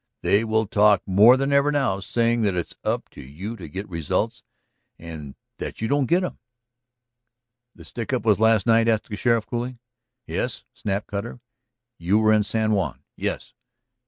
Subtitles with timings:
[0.23, 3.87] They will talk more than ever now, saying that it's up to you to get
[3.87, 4.41] results
[4.97, 6.39] and that you don't get them."
[7.75, 9.77] "The stick up was last night?" asked the sheriff coolly.
[10.25, 11.39] "Yes," snapped Cutter.
[11.99, 13.53] "You were in San Juan?" "Yes."